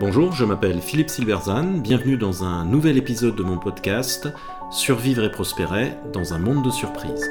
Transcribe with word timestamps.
Bonjour, 0.00 0.32
je 0.32 0.44
m'appelle 0.44 0.80
Philippe 0.80 1.10
Silverzan, 1.10 1.78
bienvenue 1.78 2.16
dans 2.16 2.42
un 2.42 2.64
nouvel 2.64 2.96
épisode 2.96 3.36
de 3.36 3.42
mon 3.42 3.58
podcast 3.58 4.28
Survivre 4.72 5.22
et 5.24 5.30
prospérer 5.30 5.92
dans 6.12 6.34
un 6.34 6.38
monde 6.38 6.64
de 6.64 6.70
surprises. 6.70 7.30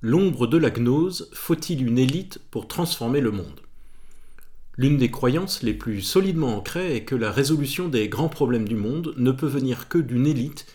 L'ombre 0.00 0.46
de 0.46 0.56
la 0.56 0.70
gnose, 0.70 1.28
faut-il 1.34 1.86
une 1.86 1.98
élite 1.98 2.40
pour 2.50 2.68
transformer 2.68 3.20
le 3.20 3.32
monde? 3.32 3.60
L'une 4.78 4.96
des 4.96 5.10
croyances 5.10 5.62
les 5.62 5.74
plus 5.74 6.00
solidement 6.00 6.56
ancrées 6.56 6.96
est 6.96 7.04
que 7.04 7.14
la 7.14 7.30
résolution 7.30 7.88
des 7.88 8.08
grands 8.08 8.30
problèmes 8.30 8.66
du 8.66 8.76
monde 8.76 9.12
ne 9.18 9.32
peut 9.32 9.46
venir 9.46 9.88
que 9.88 9.98
d'une 9.98 10.26
élite 10.26 10.66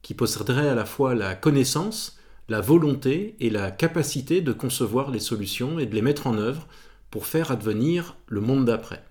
qui 0.00 0.14
posséderait 0.14 0.68
à 0.68 0.74
la 0.74 0.84
fois 0.84 1.14
la 1.14 1.34
connaissance, 1.34 2.18
la 2.48 2.60
volonté 2.60 3.36
et 3.40 3.50
la 3.50 3.70
capacité 3.70 4.40
de 4.40 4.52
concevoir 4.52 5.10
les 5.10 5.20
solutions 5.20 5.78
et 5.78 5.86
de 5.86 5.94
les 5.94 6.02
mettre 6.02 6.26
en 6.26 6.38
œuvre 6.38 6.66
pour 7.10 7.26
faire 7.26 7.50
advenir 7.50 8.16
le 8.26 8.40
monde 8.40 8.64
d'après. 8.64 9.04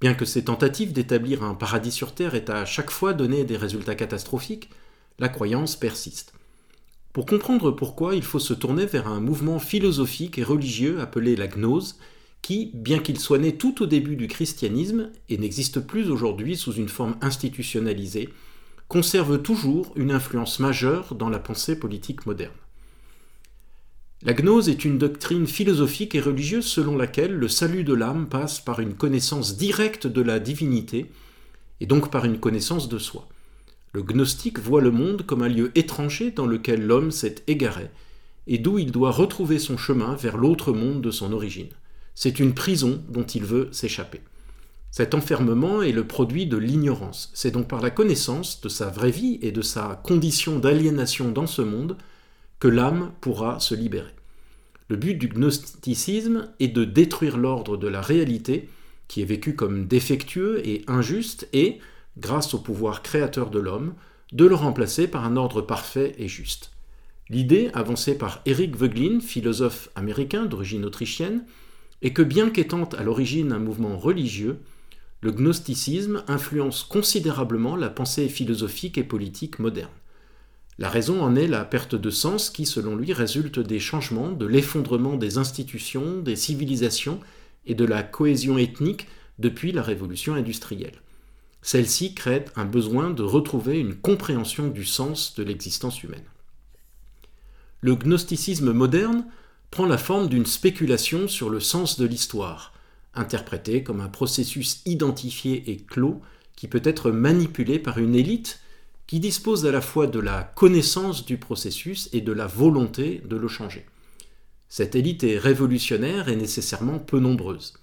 Bien 0.00 0.14
que 0.14 0.24
ces 0.24 0.44
tentatives 0.44 0.92
d'établir 0.92 1.42
un 1.42 1.54
paradis 1.54 1.90
sur 1.90 2.14
Terre 2.14 2.34
aient 2.34 2.50
à 2.50 2.64
chaque 2.64 2.90
fois 2.90 3.14
donné 3.14 3.44
des 3.44 3.56
résultats 3.56 3.94
catastrophiques, 3.94 4.70
la 5.18 5.28
croyance 5.28 5.76
persiste. 5.76 6.34
Pour 7.12 7.24
comprendre 7.24 7.70
pourquoi, 7.70 8.14
il 8.14 8.22
faut 8.22 8.38
se 8.38 8.52
tourner 8.52 8.84
vers 8.84 9.08
un 9.08 9.20
mouvement 9.20 9.58
philosophique 9.58 10.36
et 10.36 10.44
religieux 10.44 11.00
appelé 11.00 11.34
la 11.34 11.48
gnose, 11.48 11.98
qui, 12.42 12.70
bien 12.74 12.98
qu'il 12.98 13.18
soit 13.18 13.38
né 13.38 13.56
tout 13.56 13.82
au 13.82 13.86
début 13.86 14.16
du 14.16 14.28
christianisme 14.28 15.10
et 15.30 15.38
n'existe 15.38 15.80
plus 15.80 16.10
aujourd'hui 16.10 16.56
sous 16.56 16.74
une 16.74 16.90
forme 16.90 17.16
institutionnalisée, 17.22 18.28
conserve 18.88 19.42
toujours 19.42 19.92
une 19.96 20.12
influence 20.12 20.60
majeure 20.60 21.14
dans 21.14 21.28
la 21.28 21.38
pensée 21.38 21.78
politique 21.78 22.26
moderne. 22.26 22.52
La 24.22 24.32
gnose 24.32 24.68
est 24.68 24.84
une 24.84 24.98
doctrine 24.98 25.46
philosophique 25.46 26.14
et 26.14 26.20
religieuse 26.20 26.66
selon 26.66 26.96
laquelle 26.96 27.34
le 27.34 27.48
salut 27.48 27.84
de 27.84 27.94
l'âme 27.94 28.28
passe 28.28 28.60
par 28.60 28.80
une 28.80 28.94
connaissance 28.94 29.56
directe 29.56 30.06
de 30.06 30.22
la 30.22 30.38
divinité 30.38 31.10
et 31.80 31.86
donc 31.86 32.10
par 32.10 32.24
une 32.24 32.38
connaissance 32.38 32.88
de 32.88 32.98
soi. 32.98 33.28
Le 33.92 34.02
gnostique 34.02 34.58
voit 34.58 34.80
le 34.80 34.90
monde 34.90 35.24
comme 35.26 35.42
un 35.42 35.48
lieu 35.48 35.70
étranger 35.74 36.30
dans 36.30 36.46
lequel 36.46 36.86
l'homme 36.86 37.10
s'est 37.10 37.36
égaré 37.46 37.90
et 38.46 38.58
d'où 38.58 38.78
il 38.78 38.92
doit 38.92 39.10
retrouver 39.10 39.58
son 39.58 39.76
chemin 39.76 40.14
vers 40.14 40.36
l'autre 40.36 40.72
monde 40.72 41.02
de 41.02 41.10
son 41.10 41.32
origine. 41.32 41.70
C'est 42.14 42.38
une 42.38 42.54
prison 42.54 43.02
dont 43.08 43.24
il 43.24 43.44
veut 43.44 43.68
s'échapper. 43.72 44.20
Cet 44.96 45.14
enfermement 45.14 45.82
est 45.82 45.92
le 45.92 46.06
produit 46.06 46.46
de 46.46 46.56
l'ignorance. 46.56 47.30
C'est 47.34 47.50
donc 47.50 47.68
par 47.68 47.82
la 47.82 47.90
connaissance 47.90 48.62
de 48.62 48.70
sa 48.70 48.88
vraie 48.88 49.10
vie 49.10 49.38
et 49.42 49.52
de 49.52 49.60
sa 49.60 50.00
condition 50.02 50.58
d'aliénation 50.58 51.30
dans 51.30 51.46
ce 51.46 51.60
monde 51.60 51.98
que 52.60 52.68
l'âme 52.68 53.12
pourra 53.20 53.60
se 53.60 53.74
libérer. 53.74 54.14
Le 54.88 54.96
but 54.96 55.16
du 55.16 55.28
gnosticisme 55.28 56.48
est 56.60 56.68
de 56.68 56.84
détruire 56.84 57.36
l'ordre 57.36 57.76
de 57.76 57.88
la 57.88 58.00
réalité, 58.00 58.70
qui 59.06 59.20
est 59.20 59.26
vécu 59.26 59.54
comme 59.54 59.86
défectueux 59.86 60.66
et 60.66 60.82
injuste, 60.86 61.46
et, 61.52 61.78
grâce 62.16 62.54
au 62.54 62.58
pouvoir 62.58 63.02
créateur 63.02 63.50
de 63.50 63.58
l'homme, 63.58 63.92
de 64.32 64.46
le 64.46 64.54
remplacer 64.54 65.08
par 65.08 65.26
un 65.26 65.36
ordre 65.36 65.60
parfait 65.60 66.14
et 66.16 66.26
juste. 66.26 66.70
L'idée, 67.28 67.68
avancée 67.74 68.16
par 68.16 68.40
Eric 68.46 68.74
Voegelin, 68.74 69.20
philosophe 69.20 69.90
américain 69.94 70.46
d'origine 70.46 70.86
autrichienne, 70.86 71.44
est 72.00 72.14
que 72.14 72.22
bien 72.22 72.48
qu'étant 72.48 72.84
à 72.96 73.02
l'origine 73.02 73.52
un 73.52 73.58
mouvement 73.58 73.98
religieux, 73.98 74.58
le 75.26 75.32
gnosticisme 75.32 76.22
influence 76.28 76.84
considérablement 76.84 77.74
la 77.74 77.90
pensée 77.90 78.28
philosophique 78.28 78.96
et 78.96 79.02
politique 79.02 79.58
moderne. 79.58 79.90
La 80.78 80.88
raison 80.88 81.20
en 81.20 81.34
est 81.34 81.48
la 81.48 81.64
perte 81.64 81.96
de 81.96 82.10
sens 82.10 82.48
qui, 82.48 82.64
selon 82.64 82.94
lui, 82.94 83.12
résulte 83.12 83.58
des 83.58 83.80
changements, 83.80 84.30
de 84.30 84.46
l'effondrement 84.46 85.16
des 85.16 85.36
institutions, 85.36 86.20
des 86.20 86.36
civilisations 86.36 87.18
et 87.64 87.74
de 87.74 87.84
la 87.84 88.04
cohésion 88.04 88.56
ethnique 88.56 89.08
depuis 89.40 89.72
la 89.72 89.82
révolution 89.82 90.34
industrielle. 90.34 91.02
Celle-ci 91.60 92.14
crée 92.14 92.44
un 92.54 92.64
besoin 92.64 93.10
de 93.10 93.24
retrouver 93.24 93.80
une 93.80 93.96
compréhension 93.96 94.68
du 94.68 94.84
sens 94.84 95.34
de 95.34 95.42
l'existence 95.42 96.04
humaine. 96.04 96.30
Le 97.80 97.96
gnosticisme 97.96 98.70
moderne 98.70 99.26
prend 99.72 99.86
la 99.86 99.98
forme 99.98 100.28
d'une 100.28 100.46
spéculation 100.46 101.26
sur 101.26 101.50
le 101.50 101.58
sens 101.58 101.98
de 101.98 102.06
l'histoire, 102.06 102.75
interprété 103.16 103.82
comme 103.82 104.00
un 104.00 104.08
processus 104.08 104.80
identifié 104.86 105.70
et 105.70 105.76
clos 105.76 106.20
qui 106.54 106.68
peut 106.68 106.82
être 106.84 107.10
manipulé 107.10 107.78
par 107.78 107.98
une 107.98 108.14
élite 108.14 108.60
qui 109.06 109.20
dispose 109.20 109.66
à 109.66 109.72
la 109.72 109.80
fois 109.80 110.06
de 110.06 110.18
la 110.18 110.42
connaissance 110.42 111.24
du 111.24 111.36
processus 111.36 112.08
et 112.12 112.20
de 112.20 112.32
la 112.32 112.46
volonté 112.46 113.22
de 113.24 113.36
le 113.36 113.48
changer. 113.48 113.86
Cette 114.68 114.96
élite 114.96 115.22
est 115.22 115.38
révolutionnaire 115.38 116.28
et 116.28 116.36
nécessairement 116.36 116.98
peu 116.98 117.20
nombreuse. 117.20 117.74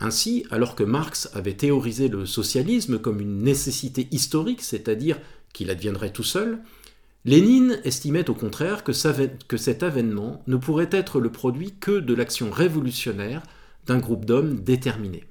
Ainsi, 0.00 0.44
alors 0.50 0.76
que 0.76 0.84
Marx 0.84 1.28
avait 1.34 1.54
théorisé 1.54 2.08
le 2.08 2.24
socialisme 2.24 3.00
comme 3.00 3.20
une 3.20 3.42
nécessité 3.42 4.06
historique, 4.12 4.62
c'est-à-dire 4.62 5.18
qu'il 5.52 5.70
adviendrait 5.70 6.12
tout 6.12 6.22
seul, 6.22 6.60
Lénine 7.24 7.80
estimait 7.84 8.30
au 8.30 8.34
contraire 8.34 8.84
que, 8.84 8.92
cet 8.92 9.82
avènement 9.82 10.42
ne 10.46 10.56
pourrait 10.56 10.88
être 10.92 11.18
le 11.20 11.32
produit 11.32 11.74
que 11.80 11.98
de 11.98 12.14
l'action 12.14 12.50
révolutionnaire 12.50 13.42
d'un 13.88 13.98
groupe 13.98 14.24
d'hommes 14.24 14.60
déterminés. 14.60 15.24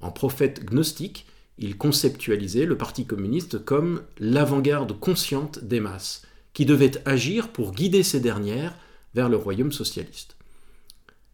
En 0.00 0.10
prophète 0.10 0.64
gnostique, 0.64 1.26
il 1.58 1.76
conceptualisait 1.76 2.64
le 2.64 2.78
Parti 2.78 3.04
communiste 3.04 3.64
comme 3.64 4.02
l'avant-garde 4.18 4.98
consciente 4.98 5.62
des 5.62 5.80
masses, 5.80 6.22
qui 6.54 6.64
devait 6.64 7.06
agir 7.06 7.48
pour 7.48 7.72
guider 7.72 8.02
ces 8.02 8.20
dernières 8.20 8.74
vers 9.14 9.28
le 9.28 9.36
royaume 9.36 9.72
socialiste. 9.72 10.36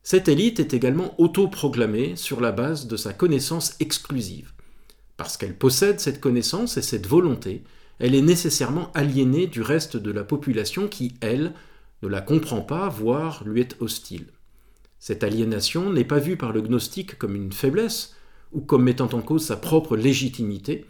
Cette 0.03 0.28
élite 0.28 0.59
est 0.59 0.75
également 0.75 1.15
autoproclamée 1.21 2.16
sur 2.16 2.41
la 2.41 2.50
base 2.50 2.87
de 2.87 2.97
sa 2.97 3.12
connaissance 3.12 3.77
exclusive. 3.78 4.53
Parce 5.16 5.37
qu'elle 5.37 5.56
possède 5.56 6.00
cette 6.00 6.21
connaissance 6.21 6.77
et 6.77 6.82
cette 6.82 7.06
volonté, 7.06 7.62
elle 7.99 8.15
est 8.15 8.22
nécessairement 8.22 8.91
aliénée 8.94 9.47
du 9.47 9.62
reste 9.62 9.97
de 9.97 10.11
la 10.11 10.25
population 10.25 10.88
qui, 10.88 11.15
elle, 11.21 11.53
ne 12.03 12.09
la 12.09 12.21
comprend 12.21 12.62
pas, 12.62 12.88
voire 12.88 13.44
lui 13.44 13.61
est 13.61 13.77
hostile. 13.81 14.27
Cette 15.04 15.24
aliénation 15.24 15.90
n'est 15.90 16.04
pas 16.04 16.20
vue 16.20 16.36
par 16.36 16.52
le 16.52 16.62
gnostique 16.62 17.18
comme 17.18 17.34
une 17.34 17.52
faiblesse 17.52 18.14
ou 18.52 18.60
comme 18.60 18.84
mettant 18.84 19.08
en 19.08 19.20
cause 19.20 19.44
sa 19.44 19.56
propre 19.56 19.96
légitimité, 19.96 20.86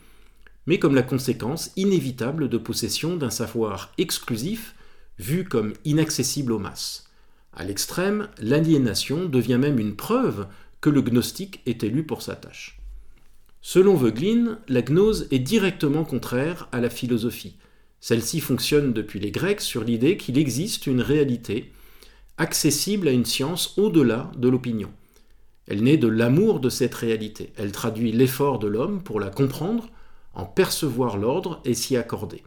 mais 0.66 0.78
comme 0.78 0.94
la 0.94 1.02
conséquence 1.02 1.72
inévitable 1.76 2.50
de 2.50 2.58
possession 2.58 3.16
d'un 3.16 3.30
savoir 3.30 3.90
exclusif 3.96 4.74
vu 5.18 5.44
comme 5.44 5.72
inaccessible 5.86 6.52
aux 6.52 6.58
masses. 6.58 7.10
À 7.54 7.64
l'extrême, 7.64 8.28
l'aliénation 8.36 9.24
devient 9.24 9.56
même 9.58 9.78
une 9.78 9.96
preuve 9.96 10.46
que 10.82 10.90
le 10.90 11.00
gnostique 11.00 11.62
est 11.64 11.82
élu 11.82 12.04
pour 12.04 12.20
sa 12.20 12.36
tâche. 12.36 12.80
Selon 13.62 13.94
Voegelin, 13.94 14.58
la 14.68 14.82
gnose 14.82 15.26
est 15.30 15.38
directement 15.38 16.04
contraire 16.04 16.68
à 16.70 16.82
la 16.82 16.90
philosophie. 16.90 17.56
Celle-ci 18.00 18.40
fonctionne 18.40 18.92
depuis 18.92 19.20
les 19.20 19.30
Grecs 19.30 19.62
sur 19.62 19.82
l'idée 19.82 20.18
qu'il 20.18 20.36
existe 20.36 20.86
une 20.86 21.00
réalité 21.00 21.72
accessible 22.38 23.09
à 23.09 23.12
une 23.12 23.25
science 23.25 23.76
au-delà 23.78 24.31
de 24.37 24.48
l'opinion. 24.48 24.91
Elle 25.66 25.82
naît 25.82 25.97
de 25.97 26.09
l'amour 26.09 26.60
de 26.60 26.69
cette 26.69 26.94
réalité. 26.94 27.53
Elle 27.56 27.72
traduit 27.72 28.12
l'effort 28.12 28.59
de 28.59 28.66
l'homme 28.66 29.03
pour 29.03 29.20
la 29.20 29.31
comprendre, 29.31 29.88
en 30.34 30.44
percevoir 30.44 31.16
l'ordre 31.16 31.60
et 31.65 31.75
s'y 31.75 31.97
accorder. 31.97 32.42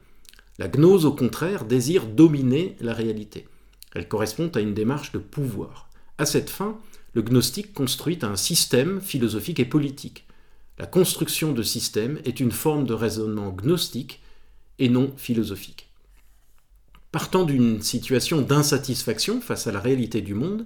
La 0.57 0.68
gnose, 0.68 1.06
au 1.06 1.12
contraire, 1.12 1.66
désire 1.66 2.06
dominer 2.06 2.75
la 2.79 2.94
réalité. 2.94 3.47
Elle 3.94 4.07
correspond 4.07 4.50
à 4.56 4.59
une 4.59 4.74
démarche 4.74 5.12
de 5.12 5.19
pouvoir. 5.19 5.90
À 6.18 6.25
cette 6.25 6.50
fin, 6.50 6.78
le 7.13 7.22
gnostique 7.22 7.74
construit 7.74 8.19
un 8.24 8.35
système 8.35 9.01
philosophique 9.01 9.59
et 9.59 9.66
politique. 9.66 10.25
La 10.78 10.85
construction 10.85 11.53
de 11.53 11.63
systèmes 11.63 12.19
est 12.25 12.40
une 12.40 12.51
forme 12.51 12.85
de 12.85 12.94
raisonnement 12.94 13.51
gnostique 13.51 14.22
et 14.79 14.90
non 14.90 15.13
philosophique. 15.16 15.90
Partant 17.15 17.45
d'une 17.45 17.81
situation 17.81 18.41
d'insatisfaction 18.41 19.39
face 19.39 19.67
à 19.67 19.71
la 19.71 19.79
réalité 19.79 20.19
du 20.19 20.33
monde, 20.33 20.65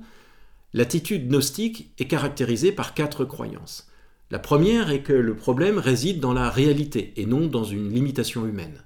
l'attitude 0.74 1.28
gnostique 1.28 1.92
est 2.00 2.07
caractérisée 2.07 2.72
par 2.72 2.96
quatre 2.96 3.24
croyances. 3.24 3.88
La 4.31 4.40
première 4.40 4.90
est 4.90 5.04
que 5.04 5.13
le 5.13 5.36
problème 5.36 5.78
réside 5.78 6.19
dans 6.19 6.34
la 6.34 6.50
réalité 6.50 7.13
et 7.18 7.28
non 7.28 7.46
dans 7.46 7.66
une 7.66 7.94
limitation 7.94 8.48
humaine. 8.48 8.84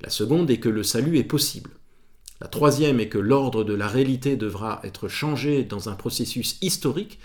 La 0.00 0.08
seconde 0.08 0.50
est 0.50 0.60
que 0.60 0.70
le 0.70 0.82
salut 0.82 1.18
est 1.18 1.24
possible. 1.24 1.72
La 2.40 2.48
troisième 2.48 2.98
est 3.00 3.10
que 3.10 3.18
l'ordre 3.18 3.64
de 3.64 3.74
la 3.74 3.86
réalité 3.86 4.36
devra 4.36 4.80
être 4.82 5.06
changé 5.06 5.62
dans 5.62 5.90
un 5.90 5.96
processus 5.96 6.56
historique 6.62 7.18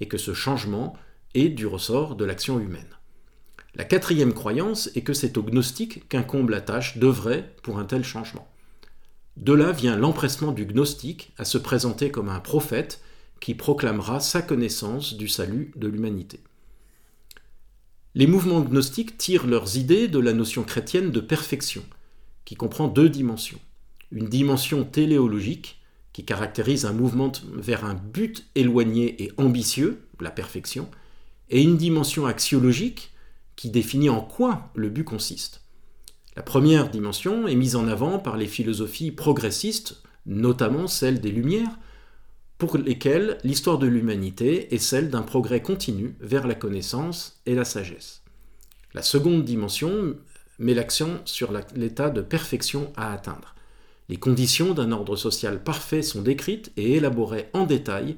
et 0.00 0.08
que 0.08 0.16
ce 0.16 0.32
changement 0.32 0.96
est 1.34 1.50
du 1.50 1.66
ressort 1.66 2.16
de 2.16 2.24
l'action 2.24 2.58
humaine. 2.60 2.96
La 3.74 3.84
quatrième 3.84 4.32
croyance 4.32 4.88
est 4.94 5.02
que 5.02 5.12
c'est 5.12 5.36
au 5.36 5.42
gnostique 5.42 6.08
qu'incombe 6.08 6.48
la 6.48 6.62
tâche 6.62 6.96
d'œuvrer 6.96 7.44
pour 7.62 7.78
un 7.78 7.84
tel 7.84 8.04
changement. 8.04 8.48
De 9.38 9.52
là 9.52 9.70
vient 9.70 9.96
l'empressement 9.96 10.50
du 10.50 10.66
gnostique 10.66 11.32
à 11.38 11.44
se 11.44 11.58
présenter 11.58 12.10
comme 12.10 12.28
un 12.28 12.40
prophète 12.40 13.00
qui 13.40 13.54
proclamera 13.54 14.18
sa 14.18 14.42
connaissance 14.42 15.14
du 15.14 15.28
salut 15.28 15.70
de 15.76 15.86
l'humanité. 15.86 16.40
Les 18.16 18.26
mouvements 18.26 18.62
gnostiques 18.62 19.16
tirent 19.16 19.46
leurs 19.46 19.76
idées 19.76 20.08
de 20.08 20.18
la 20.18 20.32
notion 20.32 20.64
chrétienne 20.64 21.12
de 21.12 21.20
perfection, 21.20 21.84
qui 22.44 22.56
comprend 22.56 22.88
deux 22.88 23.08
dimensions. 23.08 23.60
une 24.10 24.28
dimension 24.28 24.84
téléologique 24.84 25.80
qui 26.12 26.24
caractérise 26.24 26.84
un 26.84 26.92
mouvement 26.92 27.30
vers 27.52 27.84
un 27.84 27.94
but 27.94 28.44
éloigné 28.56 29.22
et 29.22 29.32
ambitieux, 29.36 30.02
la 30.18 30.30
perfection, 30.30 30.90
et 31.50 31.62
une 31.62 31.76
dimension 31.76 32.26
axiologique 32.26 33.12
qui 33.54 33.70
définit 33.70 34.08
en 34.08 34.20
quoi 34.20 34.72
le 34.74 34.88
but 34.88 35.04
consiste. 35.04 35.60
La 36.38 36.44
première 36.44 36.88
dimension 36.88 37.48
est 37.48 37.56
mise 37.56 37.74
en 37.74 37.88
avant 37.88 38.20
par 38.20 38.36
les 38.36 38.46
philosophies 38.46 39.10
progressistes, 39.10 40.00
notamment 40.24 40.86
celle 40.86 41.20
des 41.20 41.32
Lumières, 41.32 41.80
pour 42.58 42.78
lesquelles 42.78 43.38
l'histoire 43.42 43.76
de 43.76 43.88
l'humanité 43.88 44.72
est 44.72 44.78
celle 44.78 45.10
d'un 45.10 45.22
progrès 45.22 45.62
continu 45.62 46.14
vers 46.20 46.46
la 46.46 46.54
connaissance 46.54 47.40
et 47.44 47.56
la 47.56 47.64
sagesse. 47.64 48.22
La 48.94 49.02
seconde 49.02 49.44
dimension 49.44 50.14
met 50.60 50.74
l'accent 50.74 51.10
sur 51.24 51.52
l'état 51.74 52.08
de 52.08 52.20
perfection 52.20 52.92
à 52.96 53.12
atteindre. 53.12 53.56
Les 54.08 54.16
conditions 54.16 54.74
d'un 54.74 54.92
ordre 54.92 55.16
social 55.16 55.60
parfait 55.60 56.02
sont 56.02 56.22
décrites 56.22 56.70
et 56.76 56.92
élaborées 56.92 57.48
en 57.52 57.66
détail 57.66 58.16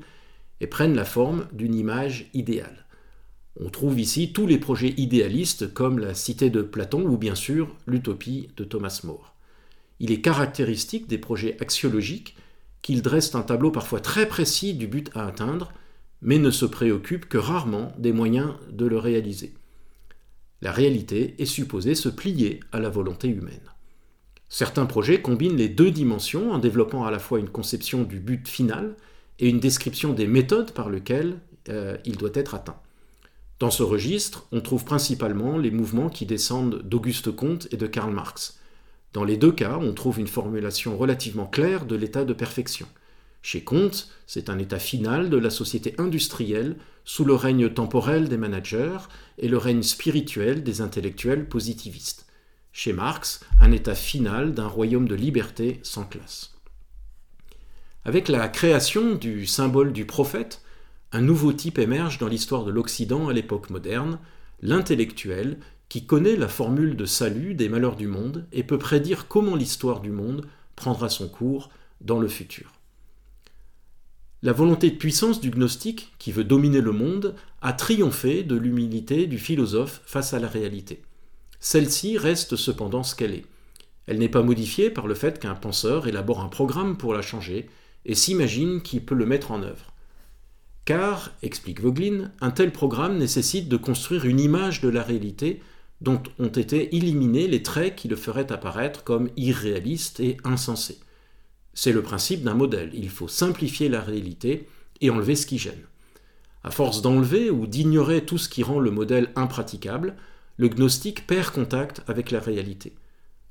et 0.61 0.67
prennent 0.67 0.95
la 0.95 1.07
forme 1.07 1.47
d'une 1.53 1.75
image 1.75 2.29
idéale. 2.35 2.85
On 3.59 3.69
trouve 3.69 3.99
ici 3.99 4.33
tous 4.33 4.47
les 4.47 4.59
projets 4.59 4.95
idéalistes 4.97 5.73
comme 5.73 5.99
la 5.99 6.15
cité 6.15 6.51
de 6.51 6.63
Platon 6.63 7.03
ou 7.03 7.17
bien 7.17 7.35
sûr 7.35 7.75
l'utopie 7.87 8.49
de 8.57 8.65
Thomas 8.65 9.01
More. 9.05 9.35
Il 9.99 10.13
est 10.13 10.21
caractéristique 10.21 11.09
des 11.09 11.19
projets 11.19 11.57
axiologiques 11.61 12.37
qu'ils 12.83 13.03
dressent 13.03 13.35
un 13.35 13.43
tableau 13.43 13.71
parfois 13.71 14.01
très 14.01 14.27
précis 14.27 14.75
du 14.75 14.87
but 14.87 15.11
à 15.15 15.27
atteindre, 15.27 15.73
mais 16.23 16.39
ne 16.39 16.51
se 16.51 16.65
préoccupent 16.65 17.29
que 17.29 17.39
rarement 17.39 17.93
des 17.99 18.13
moyens 18.13 18.55
de 18.71 18.87
le 18.87 18.99
réaliser. 18.99 19.55
La 20.63 20.73
réalité 20.73 21.35
est 21.39 21.47
supposée 21.47 21.95
se 21.95 22.09
plier 22.09 22.61
à 22.73 22.81
la 22.81 22.89
volonté 22.89 23.29
humaine. 23.29 23.71
Certains 24.49 24.87
projets 24.87 25.23
combinent 25.23 25.57
les 25.57 25.69
deux 25.69 25.91
dimensions 25.91 26.53
en 26.53 26.59
développant 26.59 27.05
à 27.05 27.11
la 27.11 27.19
fois 27.19 27.39
une 27.39 27.49
conception 27.49 28.03
du 28.03 28.21
but 28.21 28.49
final 28.49 28.97
et 29.39 29.49
une 29.49 29.61
description 29.61 30.13
des 30.13 30.27
méthodes 30.27 30.73
par 30.73 30.91
lesquelles 30.91 31.39
euh, 31.69 31.97
il 32.05 32.17
doit 32.17 32.31
être 32.35 32.55
atteint. 32.55 32.81
Dans 33.61 33.71
ce 33.71 33.85
registre, 33.85 34.49
on 34.51 34.61
trouve 34.61 34.85
principalement 34.85 35.57
les 35.57 35.71
mouvements 35.71 36.11
qui 36.11 36.27
descendent 36.27 36.83
d'Auguste 36.83 37.31
Comte 37.31 37.69
et 37.71 37.77
de 37.77 37.87
Karl 37.87 38.13
Marx, 38.13 38.61
dans 39.13 39.25
les 39.25 39.37
deux 39.37 39.51
cas, 39.51 39.79
on 39.81 39.93
trouve 39.93 40.21
une 40.21 40.29
formulation 40.29 40.97
relativement 40.97 41.47
claire 41.47 41.85
de 41.85 41.97
l'état 41.97 42.25
de 42.25 42.33
perfection. 42.33 42.87
Chez 43.43 43.65
Comte, 43.65 44.09
c'est 44.27 44.49
un 44.51 44.59
état 44.59 44.79
final 44.79 45.31
de 45.31 45.37
la 45.37 45.51
société 45.51 45.95
industrielle 45.99 46.77
sous 47.05 47.25
le 47.25 47.35
règne 47.35 47.71
temporel 47.71 48.29
des 48.29 48.37
managers 48.37 48.99
et 49.39 49.49
le 49.49 49.59
règne 49.59 49.83
spirituel 49.83 50.63
des 50.63 50.81
intellectuels 50.81 51.49
positivistes. 51.49 52.27
Chez 52.73 52.93
Marx, 52.93 53.41
un 53.61 53.73
état 53.73 53.97
final 53.97 54.55
d'un 54.55 54.69
royaume 54.69 55.09
de 55.09 55.17
liberté 55.17 55.81
sans 55.83 56.05
classe. 56.05 56.55
Avec 58.05 58.29
la 58.29 58.49
création 58.49 59.17
du 59.17 59.45
symbole 59.47 59.93
du 59.93 60.05
prophète, 60.05 60.63
un 61.13 61.21
nouveau 61.21 61.53
type 61.53 61.79
émerge 61.79 62.19
dans 62.19 62.29
l'histoire 62.29 62.65
de 62.65 62.71
l'Occident 62.71 63.29
à 63.29 63.33
l'époque 63.33 63.71
moderne, 63.71 64.19
l'intellectuel 64.63 65.59
qui 65.89 66.07
connaît 66.07 66.37
la 66.37 66.47
formule 66.47 66.97
de 66.97 67.05
salut 67.05 67.55
des 67.55 67.69
malheurs 67.69 67.97
du 67.97 68.07
monde 68.07 68.47
et 68.53 68.63
peut 68.63 68.79
prédire 68.79 69.27
comment 69.27 69.57
l'histoire 69.57 70.01
du 70.01 70.11
monde 70.11 70.47
prendra 70.77 71.09
son 71.09 71.29
cours 71.29 71.71
dans 72.01 72.21
le 72.21 72.29
futur. 72.29 72.73
La 74.43 74.53
volonté 74.53 74.91
de 74.91 74.97
puissance 74.97 75.41
du 75.41 75.51
gnostique, 75.51 76.13
qui 76.19 76.33
veut 76.33 76.45
dominer 76.45 76.81
le 76.81 76.93
monde, 76.93 77.35
a 77.61 77.73
triomphé 77.73 78.43
de 78.43 78.55
l'humilité 78.55 79.27
du 79.27 79.39
philosophe 79.39 80.01
face 80.07 80.33
à 80.33 80.39
la 80.39 80.49
réalité. 80.49 81.03
Celle-ci 81.59 82.17
reste 82.17 82.57
cependant 82.57 83.03
ce 83.03 83.15
qu'elle 83.15 83.35
est. 83.35 83.45
Elle 84.07 84.19
n'est 84.19 84.31
pas 84.31 84.43
modifiée 84.43 84.89
par 84.91 85.07
le 85.07 85.15
fait 85.15 85.39
qu'un 85.39 85.55
penseur 85.55 86.07
élabore 86.07 86.41
un 86.41 86.49
programme 86.49 86.97
pour 86.97 87.13
la 87.13 87.21
changer 87.21 87.69
et 88.07 88.15
s'imagine 88.15 88.81
qu'il 88.81 89.05
peut 89.05 89.15
le 89.15 89.27
mettre 89.27 89.51
en 89.51 89.63
œuvre. 89.63 89.90
Car, 90.85 91.33
explique 91.43 91.81
Voglin, 91.81 92.31
un 92.41 92.51
tel 92.51 92.73
programme 92.73 93.19
nécessite 93.19 93.69
de 93.69 93.77
construire 93.77 94.25
une 94.25 94.41
image 94.41 94.81
de 94.81 94.89
la 94.89 95.03
réalité 95.03 95.63
dont 96.01 96.23
ont 96.39 96.49
été 96.49 96.97
éliminés 96.97 97.47
les 97.47 97.63
traits 97.63 97.95
qui 97.95 98.09
le 98.09 98.17
feraient 98.17 98.51
apparaître 98.53 99.05
comme 99.05 99.29
irréaliste 99.37 100.21
et 100.21 100.39
insensé. 100.45 100.99
C'est 101.75 101.93
le 101.93 102.03
principe 102.03 102.43
d'un 102.43 102.55
modèle, 102.55 102.91
il 102.95 103.11
faut 103.11 103.29
simplifier 103.29 103.89
la 103.89 104.01
réalité 104.01 104.69
et 105.01 105.11
enlever 105.11 105.37
ce 105.37 105.47
qui 105.47 105.59
gêne. 105.59 105.87
À 106.65 106.71
force 106.71 107.03
d'enlever 107.03 107.51
ou 107.51 107.67
d'ignorer 107.67 108.25
tout 108.25 108.39
ce 108.39 108.49
qui 108.49 108.63
rend 108.63 108.81
le 108.81 108.91
modèle 108.91 109.31
impraticable, 109.37 110.17
le 110.57 110.69
gnostique 110.69 111.27
perd 111.27 111.51
contact 111.51 112.03
avec 112.07 112.31
la 112.31 112.41
réalité. 112.41 112.95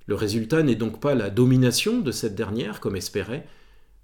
Le 0.05 0.15
résultat 0.15 0.63
n'est 0.63 0.75
donc 0.75 0.99
pas 0.99 1.15
la 1.15 1.29
domination 1.29 2.01
de 2.01 2.11
cette 2.11 2.35
dernière, 2.35 2.79
comme 2.79 2.95
espérait, 2.95 3.47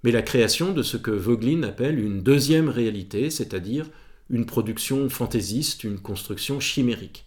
mais 0.06 0.12
la 0.12 0.22
création 0.22 0.72
de 0.72 0.84
ce 0.84 0.96
que 0.96 1.10
Voglin 1.10 1.64
appelle 1.64 1.98
une 1.98 2.22
deuxième 2.22 2.68
réalité, 2.68 3.28
c'est-à-dire 3.28 3.90
une 4.30 4.46
production 4.46 5.08
fantaisiste, 5.08 5.82
une 5.82 5.98
construction 5.98 6.60
chimérique. 6.60 7.26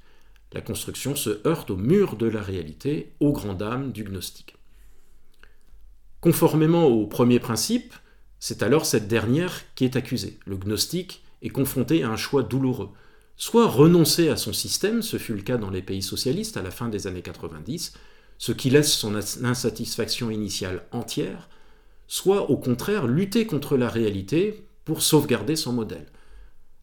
La 0.54 0.62
construction 0.62 1.14
se 1.14 1.46
heurte 1.46 1.72
au 1.72 1.76
mur 1.76 2.16
de 2.16 2.26
la 2.26 2.42
réalité, 2.42 3.12
aux 3.20 3.34
grandes 3.34 3.58
dames 3.58 3.92
du 3.92 4.06
gnostique. 4.06 4.56
Conformément 6.22 6.86
au 6.86 7.06
premier 7.06 7.42
principe, 7.42 7.94
c'est 8.40 8.64
alors 8.64 8.86
cette 8.86 9.10
dernière 9.10 9.64
qui 9.76 9.84
est 9.84 9.98
accusée. 9.98 10.40
Le 10.46 10.56
gnostique 10.56 11.22
est 11.42 11.50
confronté 11.50 12.04
à 12.04 12.10
un 12.10 12.16
choix 12.16 12.44
douloureux. 12.44 12.92
Soit 13.36 13.68
renoncer 13.68 14.30
à 14.30 14.38
son 14.38 14.54
système, 14.54 15.02
ce 15.02 15.18
fut 15.18 15.36
le 15.36 15.42
cas 15.42 15.58
dans 15.58 15.70
les 15.70 15.82
pays 15.82 16.02
socialistes 16.02 16.56
à 16.56 16.62
la 16.62 16.72
fin 16.72 16.88
des 16.88 17.08
années 17.08 17.24
90, 17.24 17.92
ce 18.38 18.52
qui 18.54 18.70
laisse 18.70 18.94
son 18.94 19.16
insatisfaction 19.16 20.32
initiale 20.32 20.86
entière, 20.94 21.50
soit 22.10 22.50
au 22.50 22.58
contraire 22.58 23.08
lutter 23.08 23.46
contre 23.46 23.78
la 23.78 23.88
réalité 23.88 24.66
pour 24.84 25.02
sauvegarder 25.04 25.56
son 25.56 25.72
modèle. 25.72 26.08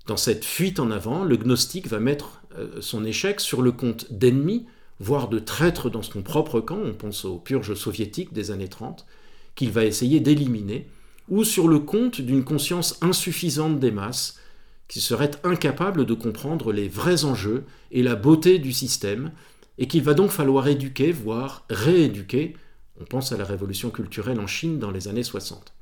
Dans 0.06 0.17
cette 0.17 0.44
fuite 0.44 0.78
en 0.78 0.93
avant, 0.93 1.25
le 1.25 1.37
gnostique 1.37 1.88
va 1.88 1.99
mettre 1.99 2.43
euh, 2.56 2.81
son 2.81 3.05
échec 3.05 3.40
sur 3.40 3.61
le 3.61 3.73
compte 3.73 4.12
d'ennemis, 4.12 4.67
voire 5.00 5.28
de 5.28 5.40
traîtres 5.40 5.90
dans 5.90 6.05
son 6.05 6.23
propre 6.23 6.61
camp, 6.61 6.78
on 6.82 6.94
pense 6.94 7.25
aux 7.25 7.38
purges 7.38 7.75
soviétiques 7.75 8.32
des 8.32 8.52
années 8.52 8.69
30, 8.69 9.05
qu'il 9.56 9.73
va 9.73 9.84
essayer 9.84 10.20
d'éliminer, 10.20 10.88
ou 11.28 11.43
sur 11.43 11.67
le 11.67 11.81
compte 11.81 12.20
d'une 12.20 12.44
conscience 12.44 12.96
insuffisante 13.02 13.81
des 13.81 13.90
masses, 13.90 14.38
qui 14.87 15.00
seraient 15.00 15.32
incapables 15.43 16.06
de 16.06 16.14
comprendre 16.14 16.73
les 16.73 16.87
vrais 16.87 17.25
enjeux 17.25 17.64
et 17.90 18.05
la 18.05 18.14
beauté 18.14 18.61
du 18.61 18.73
système, 18.73 19.32
et 19.78 19.88
qu'il 19.88 20.05
va 20.05 20.14
donc 20.14 20.31
falloir 20.31 20.69
éduquer, 20.69 21.11
voire 21.11 21.67
rééduquer, 21.69 22.55
on 23.00 23.04
pense 23.04 23.32
à 23.32 23.37
la 23.37 23.44
révolution 23.44 23.90
culturelle 23.90 24.40
en 24.40 24.46
Chine 24.46 24.78
dans 24.78 24.90
les 24.90 25.08
années 25.08 25.22
60. 25.22 25.72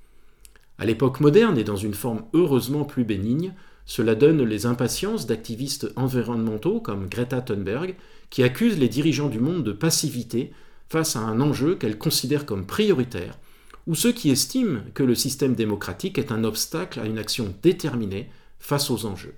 À 0.79 0.85
l'époque 0.85 1.21
moderne 1.21 1.59
et 1.59 1.65
dans 1.65 1.77
une 1.77 1.95
forme 1.95 2.25
heureusement 2.33 2.85
plus 2.85 3.05
bénigne, 3.05 3.55
cela 3.87 4.15
donne 4.15 4.43
les 4.43 4.67
impatiences 4.67 5.27
d'activistes 5.27 5.93
environnementaux 5.97 6.81
comme 6.81 7.09
Greta 7.09 7.43
Thunberg, 7.43 7.97
qui 8.31 8.43
accusent 8.43 8.79
les 8.79 8.89
dirigeants 8.89 9.29
du 9.29 9.39
monde 9.39 9.63
de 9.63 9.73
passivité 9.73 10.53
face 10.89 11.17
à 11.17 11.21
un 11.21 11.41
enjeu 11.41 11.77
qu'elle 11.77 11.99
considère 11.99 12.47
comme 12.47 12.67
prioritaire, 12.67 13.39
ou 13.87 13.95
ceux 13.95 14.13
qui 14.13 14.31
estiment 14.31 14.81
que 14.95 15.03
le 15.03 15.15
système 15.15 15.55
démocratique 15.55 16.19
est 16.19 16.33
un 16.33 16.45
obstacle 16.45 17.01
à 17.01 17.07
une 17.07 17.19
action 17.19 17.55
déterminée 17.63 18.31
face 18.59 18.91
aux 18.91 19.05
enjeux. 19.05 19.35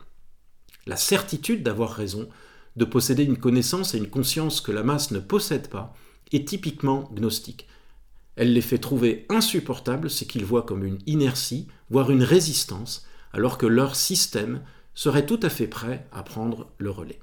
La 0.87 0.97
certitude 0.97 1.63
d'avoir 1.63 1.91
raison, 1.91 2.29
de 2.77 2.85
posséder 2.85 3.25
une 3.25 3.39
connaissance 3.39 3.95
et 3.95 3.99
une 3.99 4.09
conscience 4.09 4.61
que 4.61 4.73
la 4.73 4.85
masse 4.85 5.11
ne 5.11 5.19
possède 5.19 5.69
pas, 5.69 5.95
est 6.33 6.49
typiquement 6.49 7.09
gnostique. 7.13 7.67
Elle 8.37 8.53
les 8.53 8.61
fait 8.61 8.79
trouver 8.79 9.27
insupportables 9.29 10.11
ce 10.11 10.25
qu'ils 10.25 10.45
voient 10.45 10.65
comme 10.65 10.85
une 10.85 10.99
inertie, 11.07 11.69
voire 11.91 12.11
une 12.11 12.23
résistance, 12.23 13.07
alors 13.33 13.59
que 13.59 13.67
leur 13.67 13.97
système 13.97 14.63
serait 14.95 15.27
tout 15.27 15.41
à 15.43 15.49
fait 15.49 15.67
prêt 15.67 16.07
à 16.13 16.23
prendre 16.23 16.71
le 16.79 16.91
relais. 16.91 17.21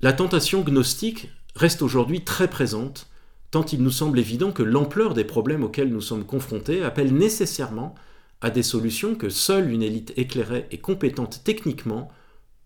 La 0.00 0.12
tentation 0.12 0.60
gnostique 0.60 1.30
reste 1.54 1.82
aujourd'hui 1.82 2.24
très 2.24 2.48
présente, 2.48 3.08
tant 3.50 3.64
il 3.64 3.82
nous 3.82 3.90
semble 3.90 4.18
évident 4.18 4.52
que 4.52 4.62
l'ampleur 4.62 5.14
des 5.14 5.24
problèmes 5.24 5.64
auxquels 5.64 5.92
nous 5.92 6.00
sommes 6.00 6.26
confrontés 6.26 6.82
appelle 6.82 7.14
nécessairement 7.14 7.94
à 8.40 8.50
des 8.50 8.62
solutions 8.62 9.14
que 9.14 9.30
seule 9.30 9.70
une 9.70 9.82
élite 9.82 10.12
éclairée 10.16 10.66
et 10.70 10.78
compétente 10.78 11.40
techniquement 11.44 12.10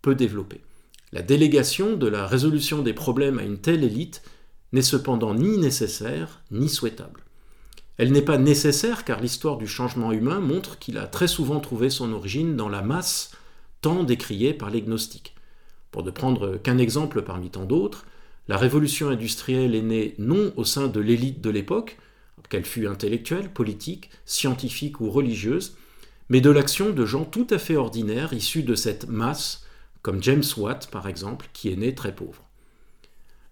peut 0.03 0.17
développer. 0.17 0.61
La 1.13 1.23
délégation 1.23 1.97
de 1.97 2.07
la 2.07 2.27
résolution 2.27 2.83
des 2.83 2.93
problèmes 2.93 3.39
à 3.39 3.45
une 3.45 3.59
telle 3.59 3.85
élite 3.85 4.23
n'est 4.73 4.83
cependant 4.83 5.35
ni 5.35 5.57
nécessaire 5.57 6.43
ni 6.51 6.69
souhaitable. 6.69 7.25
Elle 7.97 8.13
n'est 8.13 8.23
pas 8.23 8.39
nécessaire 8.39 9.05
car 9.05 9.21
l'histoire 9.21 9.57
du 9.57 9.67
changement 9.67 10.13
humain 10.13 10.41
montre 10.41 10.79
qu'il 10.79 10.99
a 10.99 11.07
très 11.07 11.27
souvent 11.27 11.61
trouvé 11.61 11.91
son 11.91 12.13
origine 12.13 12.57
dans 12.57 12.69
la 12.69 12.83
masse, 12.83 13.33
tant 13.81 14.05
décriée 14.05 14.55
par 14.55 14.71
les 14.71 14.83
gnostiques. 14.83 15.35
Pour 15.91 16.05
ne 16.05 16.11
prendre 16.11 16.59
qu'un 16.59 16.79
exemple 16.79 17.23
parmi 17.23 17.51
tant 17.51 17.65
d'autres, 17.65 18.05
la 18.47 18.57
révolution 18.57 19.09
industrielle 19.09 19.75
est 19.75 19.83
née 19.83 20.15
non 20.19 20.53
au 20.57 20.65
sein 20.65 20.89
de 20.89 21.01
l'élite 21.01 21.41
de 21.41 21.51
l'époque, 21.51 21.99
qu'elle 22.49 22.65
fût 22.65 22.87
intellectuelle, 22.87 23.53
politique, 23.53 24.11
scientifique 24.25 25.01
ou 25.01 25.11
religieuse, 25.11 25.77
mais 26.29 26.41
de 26.41 26.51
l'action 26.51 26.91
de 26.91 27.05
gens 27.05 27.25
tout 27.25 27.47
à 27.51 27.59
fait 27.59 27.77
ordinaires 27.77 28.33
issus 28.33 28.63
de 28.63 28.75
cette 28.75 29.09
masse, 29.09 29.67
comme 30.03 30.23
James 30.23 30.45
Watt 30.57 30.89
par 30.91 31.09
exemple, 31.09 31.49
qui 31.53 31.71
est 31.73 31.77
né 31.77 31.95
très 31.95 32.15
pauvre. 32.15 32.45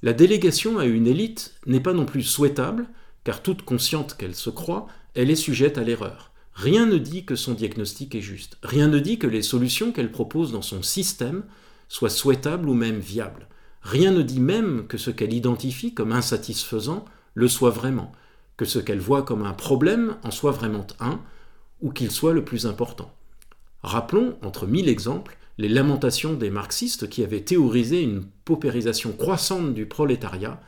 La 0.03 0.13
délégation 0.13 0.79
à 0.79 0.85
une 0.85 1.07
élite 1.07 1.55
n'est 1.67 1.81
pas 1.81 1.93
non 1.93 2.05
plus 2.05 2.23
souhaitable, 2.23 2.87
car 3.25 3.43
toute 3.43 3.63
consciente 3.63 4.17
qu'elle 4.17 4.35
se 4.35 4.51
croit, 4.51 4.87
elle 5.15 5.31
est 5.31 5.37
sujette 5.37 5.79
à 5.79 5.83
l'erreur. 5.83 6.33
Rien 6.55 6.87
ne 6.87 6.97
dit 6.97 7.25
que 7.25 7.37
son 7.37 7.55
diagnostic 7.55 8.15
est 8.15 8.21
juste. 8.21 8.57
Rien 8.63 8.89
ne 8.89 8.99
dit 8.99 9.19
que 9.19 9.27
les 9.27 9.43
solutions 9.43 9.93
qu'elle 9.93 10.13
propose 10.13 10.53
dans 10.53 10.63
son 10.63 10.83
système 10.83 11.45
soient 11.89 12.11
souhaitables 12.11 12.69
ou 12.69 12.75
même 12.75 12.99
viables. 12.99 13.49
Rien 13.83 14.11
ne 14.11 14.23
dit 14.23 14.41
même 14.41 14.87
que 14.87 14.99
ce 14.99 15.11
qu'elle 15.11 15.33
identifie 15.33 15.95
comme 15.95 16.13
insatisfaisant 16.13 17.05
le 17.35 17.49
soit 17.49 17.71
vraiment, 17.71 18.13
que 18.57 18.65
ce 18.65 18.79
qu'elle 18.79 19.01
voit 19.01 19.23
comme 19.23 19.45
un 19.45 19.53
problème 19.53 20.17
en 20.23 20.31
soit 20.31 20.53
vraiment 20.53 20.87
un, 20.99 21.21
ou 21.83 21.91
qu'il 21.91 22.11
soit 22.11 22.33
le 22.33 22.45
plus 22.45 22.67
important. 22.67 23.13
Rappelons, 23.83 24.39
entre 24.43 24.67
mille 24.67 24.89
exemples, 24.89 25.37
les 25.59 25.69
lamentations 25.69 26.35
des 26.35 26.51
marxistes 26.51 27.09
qui 27.09 27.23
avaient 27.23 27.41
théorisé 27.41 28.03
une 28.03 28.25
paupérisation 28.45 29.13
croissante 29.13 29.73
du 29.73 29.87
prolétariat 29.87 30.61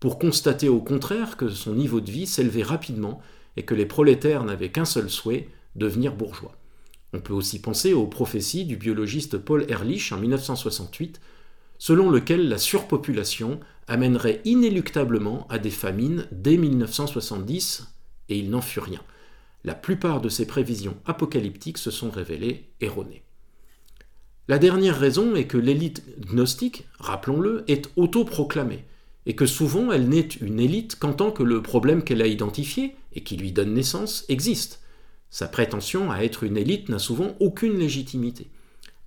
pour 0.00 0.18
constater 0.18 0.68
au 0.68 0.80
contraire 0.80 1.36
que 1.36 1.48
son 1.48 1.74
niveau 1.74 2.00
de 2.00 2.10
vie 2.10 2.26
s'élevait 2.26 2.64
rapidement 2.64 3.20
et 3.56 3.62
que 3.62 3.74
les 3.74 3.86
prolétaires 3.86 4.44
n'avaient 4.44 4.72
qu'un 4.72 4.84
seul 4.84 5.08
souhait, 5.10 5.48
devenir 5.76 6.16
bourgeois. 6.16 6.56
On 7.12 7.20
peut 7.20 7.34
aussi 7.34 7.60
penser 7.60 7.92
aux 7.92 8.06
prophéties 8.06 8.64
du 8.64 8.76
biologiste 8.76 9.38
Paul 9.38 9.64
Ehrlich 9.68 10.12
en 10.12 10.18
1968, 10.18 11.20
selon 11.78 12.10
lequel 12.10 12.48
la 12.48 12.58
surpopulation 12.58 13.60
amènerait 13.86 14.40
inéluctablement 14.44 15.46
à 15.50 15.58
des 15.58 15.70
famines 15.70 16.26
dès 16.32 16.56
1970, 16.56 17.86
et 18.28 18.38
il 18.38 18.50
n'en 18.50 18.60
fut 18.60 18.80
rien. 18.80 19.02
La 19.62 19.74
plupart 19.74 20.20
de 20.20 20.28
ces 20.28 20.46
prévisions 20.46 20.96
apocalyptiques 21.04 21.78
se 21.78 21.90
sont 21.90 22.10
révélées 22.10 22.70
erronées. 22.80 23.22
La 24.48 24.58
dernière 24.58 24.98
raison 24.98 25.36
est 25.36 25.46
que 25.46 25.56
l'élite 25.56 26.02
gnostique, 26.20 26.86
rappelons-le, 26.98 27.64
est 27.68 27.88
autoproclamée, 27.96 28.84
et 29.26 29.36
que 29.36 29.46
souvent 29.46 29.92
elle 29.92 30.08
n'est 30.08 30.20
une 30.20 30.58
élite 30.58 30.98
qu'en 30.98 31.12
tant 31.12 31.30
que 31.30 31.44
le 31.44 31.62
problème 31.62 32.02
qu'elle 32.02 32.22
a 32.22 32.26
identifié 32.26 32.96
et 33.14 33.22
qui 33.22 33.36
lui 33.36 33.52
donne 33.52 33.74
naissance 33.74 34.24
existe. 34.28 34.80
Sa 35.30 35.46
prétention 35.46 36.10
à 36.10 36.24
être 36.24 36.42
une 36.42 36.56
élite 36.56 36.88
n'a 36.88 36.98
souvent 36.98 37.36
aucune 37.38 37.78
légitimité. 37.78 38.48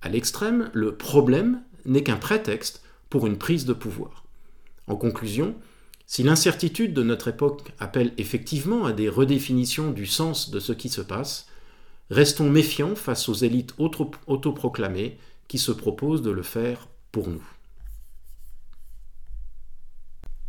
À 0.00 0.08
l'extrême, 0.08 0.70
le 0.72 0.96
problème 0.96 1.60
n'est 1.84 2.02
qu'un 2.02 2.16
prétexte 2.16 2.82
pour 3.10 3.26
une 3.26 3.38
prise 3.38 3.66
de 3.66 3.72
pouvoir. 3.72 4.24
En 4.86 4.96
conclusion, 4.96 5.54
si 6.06 6.22
l'incertitude 6.22 6.94
de 6.94 7.02
notre 7.02 7.28
époque 7.28 7.72
appelle 7.78 8.12
effectivement 8.16 8.86
à 8.86 8.92
des 8.92 9.08
redéfinitions 9.08 9.90
du 9.90 10.06
sens 10.06 10.50
de 10.50 10.60
ce 10.60 10.72
qui 10.72 10.88
se 10.88 11.00
passe, 11.00 11.48
restons 12.10 12.50
méfiants 12.50 12.94
face 12.94 13.28
aux 13.28 13.34
élites 13.34 13.74
autoproclamées 13.78 15.18
qui 15.48 15.58
se 15.58 15.72
proposent 15.72 16.22
de 16.22 16.30
le 16.30 16.42
faire 16.42 16.86
pour 17.12 17.28
nous. 17.28 17.44